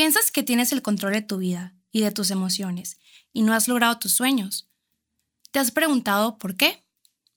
[0.00, 2.98] Piensas que tienes el control de tu vida y de tus emociones
[3.34, 4.66] y no has logrado tus sueños.
[5.50, 6.82] ¿Te has preguntado por qué?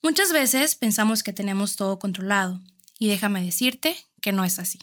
[0.02, 2.62] Muchas veces pensamos que tenemos todo controlado
[2.98, 4.80] y déjame decirte que no es así.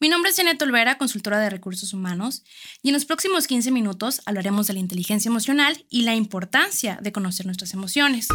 [0.00, 2.42] Mi nombre es Janet Olvera, consultora de recursos humanos,
[2.80, 7.12] y en los próximos 15 minutos hablaremos de la inteligencia emocional y la importancia de
[7.12, 8.28] conocer nuestras emociones.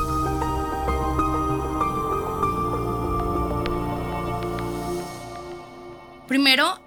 [6.27, 6.84] Primero,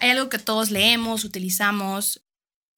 [0.00, 2.22] hay algo que todos leemos, utilizamos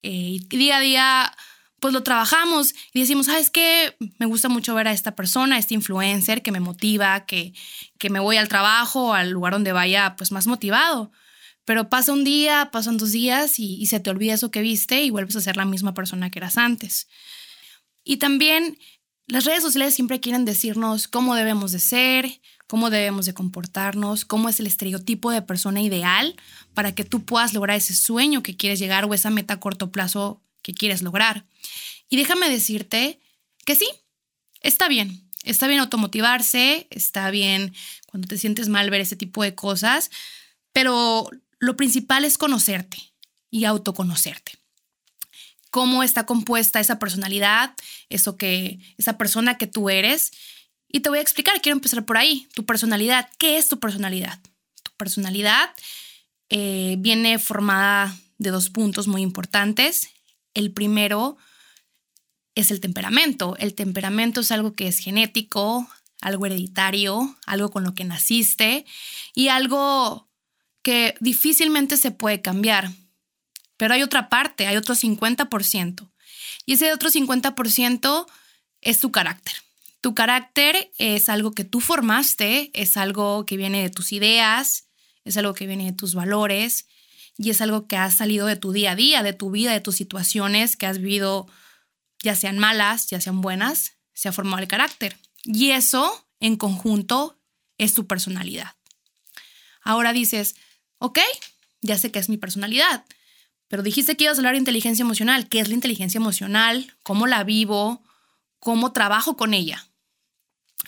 [0.01, 1.35] eh, y día a día
[1.79, 3.97] pues lo trabajamos y decimos, ¿sabes qué?
[4.17, 7.53] Me gusta mucho ver a esta persona, a este influencer que me motiva, que,
[7.99, 11.11] que me voy al trabajo, al lugar donde vaya pues más motivado.
[11.65, 15.09] Pero pasa un día, pasan dos días y, se te olvida eso que viste y
[15.09, 17.09] vuelves a ser la misma persona que eras antes.
[18.05, 18.77] Y también
[19.27, 24.49] las redes sociales siempre quieren decirnos cómo debemos de ser, cómo debemos de comportarnos, cómo
[24.49, 26.35] es el estereotipo de persona ideal
[26.73, 29.91] para que tú puedas lograr ese sueño que quieres llegar o esa meta a corto
[29.91, 31.45] plazo que quieres lograr.
[32.09, 33.19] Y déjame decirte
[33.65, 33.87] que sí,
[34.61, 35.21] está bien.
[35.43, 37.73] Está bien automotivarse, está bien
[38.07, 40.09] cuando te sientes mal ver ese tipo de cosas,
[40.71, 41.29] pero
[41.59, 42.97] lo principal es conocerte
[43.49, 44.62] y autoconocerte.
[45.73, 47.73] Cómo está compuesta esa personalidad,
[48.09, 50.31] eso que, esa persona que tú eres.
[50.87, 52.47] Y te voy a explicar, quiero empezar por ahí.
[52.53, 54.39] Tu personalidad, ¿qué es tu personalidad?
[54.83, 55.71] Tu personalidad
[56.49, 60.09] eh, viene formada de dos puntos muy importantes.
[60.53, 61.37] El primero
[62.53, 63.55] es el temperamento.
[63.57, 65.89] El temperamento es algo que es genético,
[66.21, 68.85] algo hereditario, algo con lo que naciste
[69.33, 70.29] y algo
[70.83, 72.91] que difícilmente se puede cambiar.
[73.77, 76.11] Pero hay otra parte, hay otro 50%.
[76.65, 78.25] Y ese otro 50%
[78.81, 79.53] es tu carácter.
[80.01, 84.89] Tu carácter es algo que tú formaste, es algo que viene de tus ideas,
[85.23, 86.87] es algo que viene de tus valores
[87.37, 89.79] y es algo que ha salido de tu día a día, de tu vida, de
[89.79, 91.47] tus situaciones que has vivido,
[92.21, 95.17] ya sean malas, ya sean buenas, se ha formado el carácter.
[95.43, 97.39] Y eso, en conjunto,
[97.77, 98.75] es tu personalidad.
[99.81, 100.55] Ahora dices,
[100.99, 101.19] ok,
[101.81, 103.05] ya sé que es mi personalidad,
[103.73, 105.49] pero dijiste que ibas a hablar de inteligencia emocional.
[105.49, 106.93] ¿Qué es la inteligencia emocional?
[107.01, 108.03] ¿Cómo la vivo?
[108.59, 109.87] ¿Cómo trabajo con ella?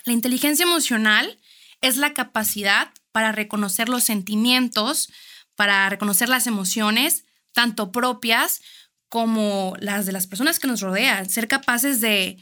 [0.03, 1.39] La inteligencia emocional
[1.81, 5.11] es la capacidad para reconocer los sentimientos,
[5.55, 8.61] para reconocer las emociones, tanto propias
[9.09, 12.37] como las de las personas que nos rodean, ser capaces de,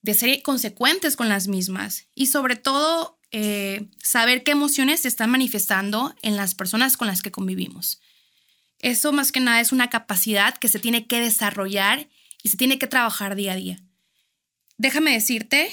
[0.00, 5.30] de ser consecuentes con las mismas y sobre todo eh, saber qué emociones se están
[5.30, 8.00] manifestando en las personas con las que convivimos.
[8.80, 12.08] Eso más que nada es una capacidad que se tiene que desarrollar
[12.42, 13.78] y se tiene que trabajar día a día.
[14.78, 15.70] Déjame decirte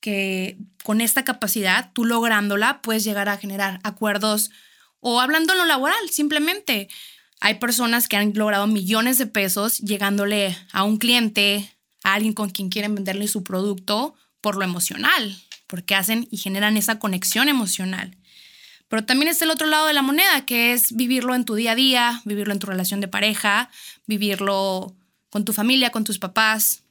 [0.00, 4.50] que con esta capacidad, tú lográndola, puedes llegar a generar acuerdos
[5.00, 6.88] o hablando en lo laboral, simplemente.
[7.40, 11.70] Hay personas que han logrado millones de pesos llegándole a un cliente,
[12.02, 16.76] a alguien con quien quieren venderle su producto por lo emocional, porque hacen y generan
[16.76, 18.16] esa conexión emocional.
[18.88, 21.72] Pero también está el otro lado de la moneda, que es vivirlo en tu día
[21.72, 23.70] a día, vivirlo en tu relación de pareja,
[24.06, 24.94] vivirlo
[25.30, 26.84] con tu familia, con tus papás.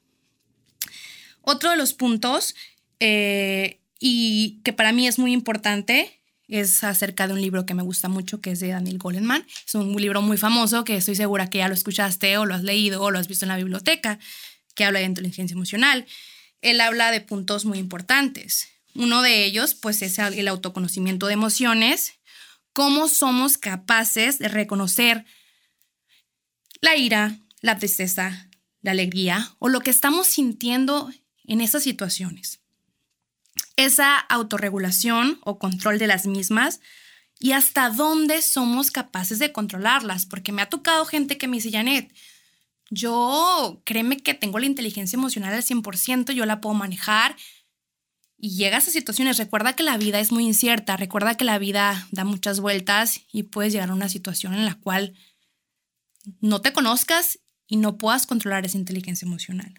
[1.41, 2.55] Otro de los puntos,
[2.99, 7.83] eh, y que para mí es muy importante, es acerca de un libro que me
[7.83, 9.45] gusta mucho, que es de Daniel Goleman.
[9.65, 12.63] Es un libro muy famoso que estoy segura que ya lo escuchaste o lo has
[12.63, 14.19] leído o lo has visto en la biblioteca,
[14.75, 16.05] que habla de inteligencia emocional
[16.65, 18.69] él habla de puntos muy importantes.
[18.95, 22.13] Uno de ellos, pues, es el autoconocimiento de emociones,
[22.73, 25.25] cómo somos capaces de reconocer
[26.81, 28.49] la ira, la tristeza,
[28.81, 31.11] la alegría o lo que estamos sintiendo
[31.45, 32.61] en esas situaciones.
[33.75, 36.79] Esa autorregulación o control de las mismas
[37.39, 41.71] y hasta dónde somos capaces de controlarlas, porque me ha tocado gente que me dice,
[41.71, 42.13] Janet,
[42.89, 47.35] yo créeme que tengo la inteligencia emocional al 100%, yo la puedo manejar.
[48.45, 52.07] Y llegas a situaciones, recuerda que la vida es muy incierta, recuerda que la vida
[52.11, 55.15] da muchas vueltas y puedes llegar a una situación en la cual
[56.41, 59.73] no te conozcas y no puedas controlar esa inteligencia emocional.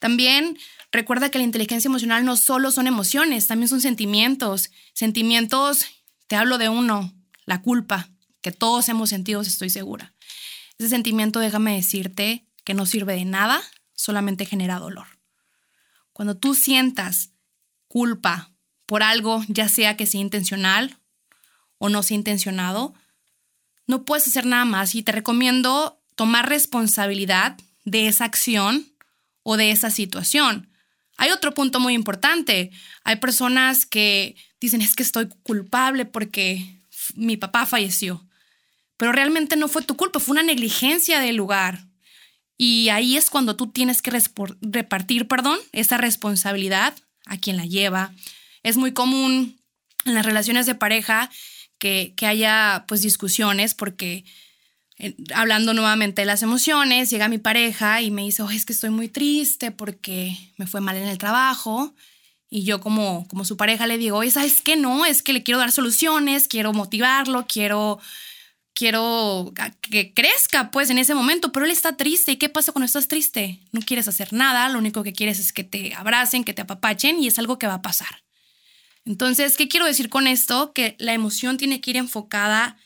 [0.00, 0.58] También
[0.90, 4.72] recuerda que la inteligencia emocional no solo son emociones, también son sentimientos.
[4.92, 5.86] Sentimientos,
[6.26, 7.14] te hablo de uno,
[7.46, 8.10] la culpa,
[8.40, 10.16] que todos hemos sentido, estoy segura.
[10.78, 15.06] Ese sentimiento, déjame decirte, que no sirve de nada, solamente genera dolor.
[16.12, 17.30] Cuando tú sientas
[17.94, 18.50] culpa
[18.86, 20.98] por algo, ya sea que sea intencional
[21.78, 22.92] o no sea intencionado,
[23.86, 28.92] no puedes hacer nada más y te recomiendo tomar responsabilidad de esa acción
[29.44, 30.68] o de esa situación.
[31.18, 32.72] Hay otro punto muy importante.
[33.04, 36.80] Hay personas que dicen es que estoy culpable porque
[37.14, 38.26] mi papá falleció.
[38.96, 41.86] pero realmente no fue tu culpa, fue una negligencia del lugar.
[42.56, 44.10] Y ahí es cuando tú tienes que
[44.62, 46.94] repartir, perdón, esa responsabilidad
[47.26, 48.12] a quien la lleva.
[48.62, 49.58] Es muy común
[50.04, 51.30] en las relaciones de pareja
[51.78, 54.24] que, haya pues discusiones porque
[54.98, 58.72] eh, hablando nuevamente de las emociones, llega mi pareja y me dice, oh, es que
[58.72, 61.94] estoy muy triste porque me fue mal en el trabajo.
[62.48, 64.76] Y yo como, como su pareja le digo, oye, ¿sabes qué?
[64.76, 67.98] No, es que le quiero dar soluciones, quiero motivarlo, quiero,
[68.74, 72.32] quiero que crezca pues en ese momento, pero él está triste.
[72.32, 73.60] ¿Y qué pasa cuando estás triste?
[73.72, 77.22] No quieres hacer nada, lo único que quieres es que te abracen, que te apapachen
[77.22, 78.24] y es algo que va a pasar.
[79.04, 80.72] Entonces, ¿qué quiero decir con esto?
[80.72, 82.78] Que la emoción tiene que ir enfocada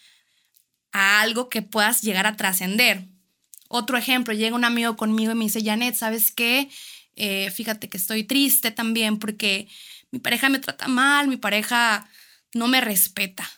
[0.93, 3.07] a algo que puedas llegar a trascender.
[3.69, 6.69] Otro ejemplo, llega un amigo conmigo y me dice, Janet, ¿sabes qué?
[7.17, 9.69] Eh, fíjate que estoy triste también porque
[10.11, 12.09] mi pareja me trata mal, mi pareja
[12.55, 13.49] no me respeta.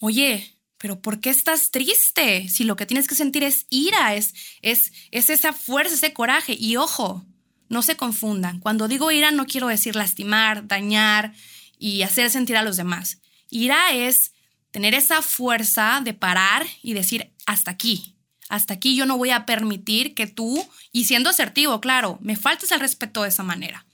[0.00, 2.48] Oye, pero ¿por qué estás triste?
[2.48, 6.56] Si lo que tienes que sentir es ira, es, es, es esa fuerza, ese coraje.
[6.58, 7.26] Y ojo,
[7.68, 8.60] no se confundan.
[8.60, 11.34] Cuando digo ira no quiero decir lastimar, dañar
[11.78, 13.18] y hacer sentir a los demás.
[13.50, 14.32] Ira es
[14.70, 18.16] tener esa fuerza de parar y decir, hasta aquí,
[18.48, 22.70] hasta aquí yo no voy a permitir que tú, y siendo asertivo, claro, me faltes
[22.72, 23.86] el respeto de esa manera.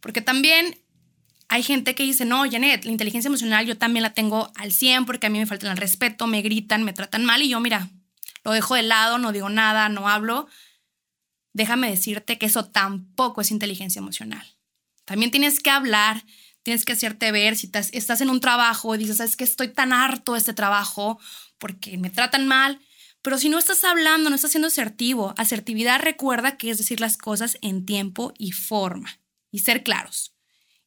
[0.00, 0.80] Porque también
[1.50, 5.04] hay gente que dice, no, Janet, la inteligencia emocional yo también la tengo al 100
[5.04, 7.90] porque a mí me falta el respeto, me gritan, me tratan mal y yo, mira,
[8.44, 10.48] lo dejo de lado, no digo nada, no hablo
[11.52, 14.46] déjame decirte que eso tampoco es inteligencia emocional.
[15.04, 16.24] También tienes que hablar,
[16.62, 19.92] tienes que hacerte ver si estás en un trabajo y dices, es que estoy tan
[19.92, 21.18] harto de este trabajo
[21.58, 22.80] porque me tratan mal.
[23.22, 27.18] Pero si no estás hablando, no estás siendo asertivo, asertividad recuerda que es decir las
[27.18, 29.20] cosas en tiempo y forma
[29.50, 30.32] y ser claros.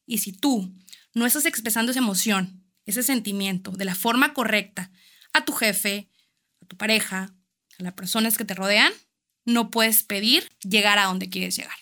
[0.06, 0.74] Y si tú
[1.14, 4.90] no estás expresando esa emoción, ese sentimiento de la forma correcta
[5.32, 6.10] a tu jefe,
[6.60, 7.34] a tu pareja,
[7.78, 8.92] a las personas que te rodean,
[9.44, 11.76] no puedes pedir llegar a donde quieres llegar.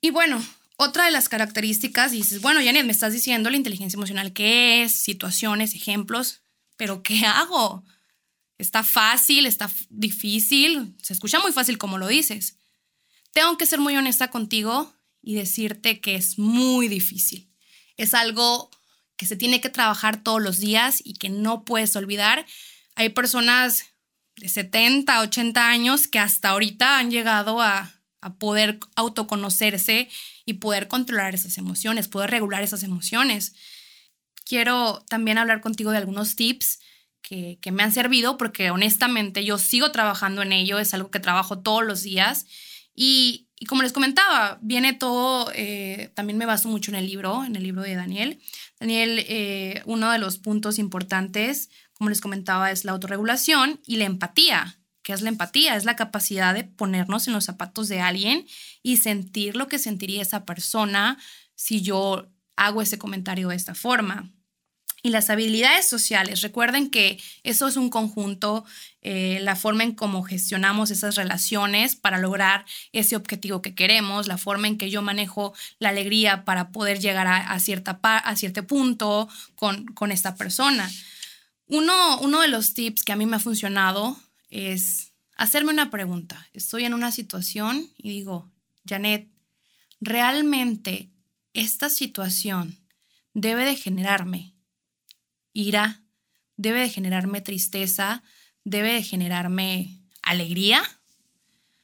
[0.00, 0.44] Y bueno,
[0.76, 4.92] otra de las características, dices, bueno, Janet, me estás diciendo la inteligencia emocional, ¿qué es?
[4.92, 6.40] Situaciones, ejemplos,
[6.76, 7.84] pero ¿qué hago?
[8.58, 12.56] Está fácil, está difícil, se escucha muy fácil como lo dices.
[13.32, 17.50] Tengo que ser muy honesta contigo y decirte que es muy difícil.
[17.96, 18.70] Es algo
[19.16, 22.46] que se tiene que trabajar todos los días y que no puedes olvidar.
[22.94, 23.86] Hay personas
[24.36, 27.94] de 70, 80 años que hasta ahorita han llegado a,
[28.38, 30.08] poder autoconocerse
[30.44, 33.54] y poder controlar esas emociones, poder regular esas emociones.
[34.44, 36.80] Quiero también hablar contigo de algunos tips
[37.22, 41.60] que, me han servido porque honestamente yo sigo trabajando en ello, es algo que trabajo
[41.60, 42.46] todos los días
[42.94, 47.56] y, como les comentaba, viene todo, eh, también me baso mucho en el libro, en
[47.56, 48.40] el libro de Daniel.
[48.78, 51.68] Daniel, eh, uno de los puntos importantes
[51.98, 54.78] como les comentaba, es la autorregulación y la empatía.
[55.02, 55.74] ¿Qué es la empatía?
[55.74, 58.46] Es la capacidad de ponernos en los zapatos de alguien
[58.82, 61.18] y sentir lo que sentiría esa persona
[61.56, 64.30] si yo hago ese comentario de esta forma.
[65.02, 68.64] Y las habilidades sociales, recuerden que eso es un conjunto,
[69.00, 74.38] eh, la forma en cómo gestionamos esas relaciones para lograr ese objetivo que queremos, la
[74.38, 79.28] forma en que yo manejo la alegría para poder llegar a, cierta a cierto punto
[79.54, 80.90] con, con esta persona.
[81.68, 84.18] Uno, de los tips que a mí me ha funcionado
[84.48, 86.48] es hacerme una pregunta.
[86.54, 88.50] Estoy en una situación y digo,
[88.88, 89.28] Janet,
[90.00, 91.10] ¿realmente
[91.52, 92.78] esta situación
[93.34, 94.54] debe de generarme
[95.58, 96.02] ira?
[96.56, 98.22] ¿Debe de generarme tristeza?
[98.64, 100.82] ¿Debe de generarme alegría?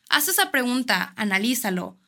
[0.09, 1.99] Haz esa pregunta, analízalo.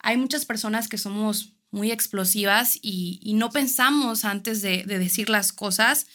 [0.00, 5.52] Hay muchas personas que somos muy explosivas y, no pensamos antes de, de decir las
[5.52, 6.06] cosas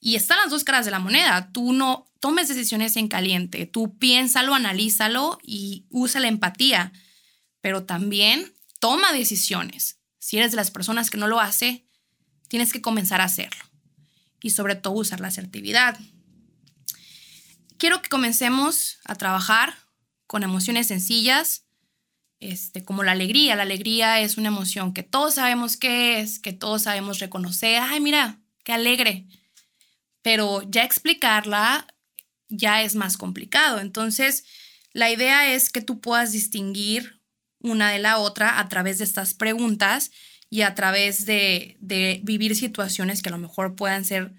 [0.00, 1.50] y están las dos caras de la moneda.
[1.52, 6.92] Tú no tomes decisiones en caliente, tú piénsalo, analízalo y usa la empatía,
[7.60, 9.98] pero también toma decisiones.
[10.18, 11.84] Si eres de las personas que no lo hace,
[12.48, 13.71] tienes que comenzar a hacerlo.
[14.42, 15.98] Y sobre todo usar la asertividad.
[17.78, 19.74] Quiero que comencemos a trabajar
[20.26, 21.64] con emociones sencillas,
[22.40, 23.56] este, como la alegría.
[23.56, 27.80] La alegría es una emoción que todos sabemos qué es, que todos sabemos reconocer.
[27.80, 29.26] Ay, mira, qué alegre
[30.22, 31.86] pero ya explicarla
[32.48, 33.80] ya es más complicado.
[33.80, 34.44] Entonces,
[34.92, 37.20] la idea es que tú puedas distinguir
[37.58, 40.10] una de la otra a través de estas preguntas
[40.52, 41.78] y a través de,
[42.24, 44.34] vivir situaciones que a lo mejor puedan ser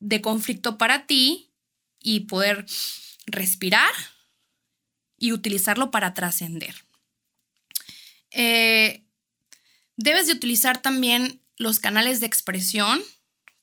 [0.00, 1.52] de conflicto para ti
[2.00, 2.66] y poder
[3.26, 3.92] respirar
[5.16, 6.74] y utilizarlo para trascender.
[8.32, 9.04] Eh,
[9.96, 13.00] debes de utilizar también los canales de expresión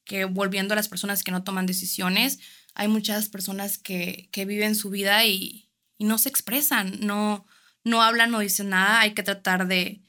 [0.05, 2.39] que volviendo a las personas que no toman decisiones,
[2.73, 7.45] hay muchas personas que, que viven su vida y, y, no se expresan, no,
[7.83, 9.01] no hablan, no dicen nada.
[9.01, 9.99] Hay que tratar de,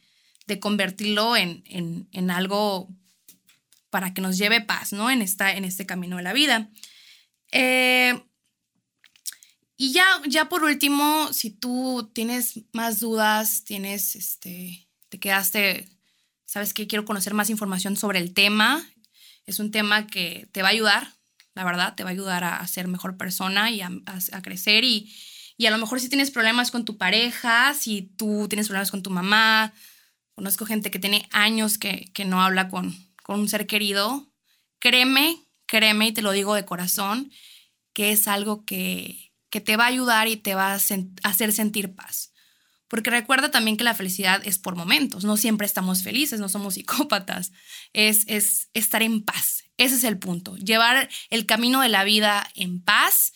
[0.46, 2.88] de convertirlo en, en, en, algo
[3.90, 5.11] para que nos lleve paz, ¿no?
[5.11, 6.70] En, esta, en este camino de la vida.
[7.52, 8.20] Eh,
[9.76, 15.88] y ya, ya por último, si tú tienes más dudas, tienes, este, te quedaste,
[16.44, 18.87] sabes que quiero conocer más información sobre el tema,
[19.44, 21.12] es un tema que te va a ayudar,
[21.54, 23.90] la verdad, te va a ayudar a, ser mejor persona y a,
[24.42, 25.12] crecer y,
[25.56, 29.02] y, a lo mejor si tienes problemas con tu pareja, si tú tienes problemas con
[29.02, 29.72] tu mamá,
[30.34, 34.32] conozco gente que tiene años que, que no habla con, con un ser querido,
[34.78, 35.36] créeme,
[35.66, 37.30] créeme y te lo digo de corazón,
[37.92, 40.80] que es algo que, que te va a ayudar y te va a
[41.22, 42.32] hacer sentir paz.
[42.88, 46.74] Porque recuerda también que la felicidad es por momentos, no siempre estamos felices, no somos
[46.74, 47.52] psicópatas,
[47.92, 49.64] es, es estar en paz.
[49.78, 53.32] Ese es el punto, llevar el camino de la vida en paz.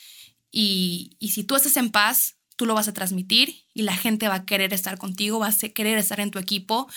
[0.50, 4.28] Y, y si tú estás en paz, tú lo vas a transmitir y la gente
[4.28, 6.88] va a querer estar contigo, va a querer estar en tu equipo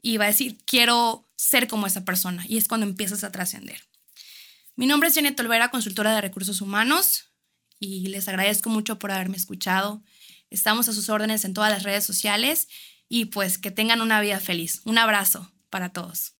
[0.00, 2.44] y va a decir, quiero ser como esa persona.
[2.48, 3.80] Y es cuando empiezas a trascender.
[4.74, 7.32] Mi nombre es Janet Olvera, consultora de recursos humanos,
[7.78, 10.02] y les agradezco mucho por haberme escuchado.
[10.50, 12.68] Estamos a sus órdenes en todas las redes sociales
[13.08, 14.80] y pues que tengan una vida feliz.
[14.84, 16.34] Un abrazo para todos.